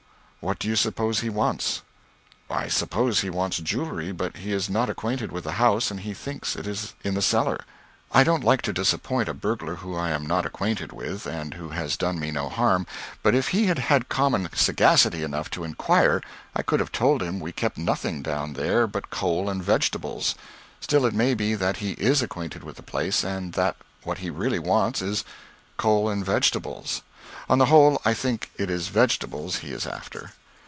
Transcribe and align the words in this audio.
What 0.43 0.57
do 0.57 0.67
you 0.67 0.75
suppose 0.75 1.19
he 1.19 1.29
wants?" 1.29 1.83
"I 2.49 2.67
suppose 2.67 3.19
he 3.19 3.29
wants 3.29 3.59
jewelry, 3.59 4.11
but 4.11 4.37
he 4.37 4.53
is 4.53 4.71
not 4.71 4.89
acquainted 4.89 5.31
with 5.31 5.43
the 5.43 5.51
house 5.61 5.91
and 5.91 5.99
he 5.99 6.15
thinks 6.15 6.55
it 6.55 6.65
is 6.65 6.95
in 7.03 7.13
the 7.13 7.21
cellar. 7.21 7.63
I 8.11 8.23
don't 8.23 8.43
like 8.43 8.63
to 8.63 8.73
disappoint 8.73 9.29
a 9.29 9.35
burglar 9.35 9.75
whom 9.75 9.95
I 9.99 10.09
am 10.09 10.25
not 10.25 10.47
acquainted 10.47 10.91
with, 10.93 11.27
and 11.27 11.53
who 11.53 11.69
has 11.69 11.95
done 11.95 12.19
me 12.19 12.31
no 12.31 12.49
harm, 12.49 12.87
but 13.21 13.35
if 13.35 13.49
he 13.49 13.67
had 13.67 13.77
had 13.77 14.09
common 14.09 14.49
sagacity 14.55 15.21
enough 15.21 15.51
to 15.51 15.63
inquire, 15.63 16.21
I 16.55 16.63
could 16.63 16.79
have 16.79 16.91
told 16.91 17.21
him 17.21 17.39
we 17.39 17.51
kept 17.51 17.77
nothing 17.77 18.23
down 18.23 18.53
there 18.53 18.87
but 18.87 19.11
coal 19.11 19.47
and 19.47 19.61
vegetables. 19.63 20.33
Still 20.79 21.05
it 21.05 21.13
may 21.13 21.35
be 21.35 21.53
that 21.53 21.77
he 21.77 21.91
is 21.91 22.23
acquainted 22.23 22.63
with 22.63 22.77
the 22.77 22.81
place, 22.81 23.23
and 23.23 23.53
that 23.53 23.75
what 24.01 24.17
he 24.17 24.31
really 24.31 24.57
wants 24.57 25.03
is 25.03 25.23
coal 25.77 26.09
and 26.09 26.25
vegetables. 26.25 27.03
On 27.49 27.57
the 27.57 27.65
whole, 27.65 28.01
I 28.05 28.13
think 28.13 28.49
it 28.55 28.69
is 28.69 28.87
vegetables 28.89 29.57
he 29.57 29.71
is 29.73 29.85
after." 29.85 30.31